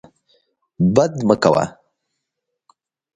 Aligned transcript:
بد 0.95 1.13
مه 1.27 1.35
کوه. 1.43 1.63